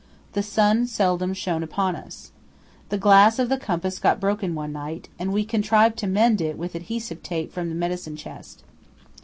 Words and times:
The 0.33 0.41
sun 0.41 0.87
seldom 0.87 1.31
shone 1.35 1.61
upon 1.61 1.95
us. 1.95 2.31
The 2.89 2.97
glass 2.97 3.37
of 3.37 3.49
the 3.49 3.57
compass 3.57 3.99
got 3.99 4.19
broken 4.19 4.55
one 4.55 4.71
night, 4.73 5.09
and 5.19 5.31
we 5.31 5.45
contrived 5.45 5.95
to 5.99 6.07
mend 6.07 6.41
it 6.41 6.57
with 6.57 6.73
adhesive 6.73 7.21
tape 7.21 7.53
from 7.53 7.69
the 7.69 7.75
medicine 7.75 8.15
chest. 8.17 8.63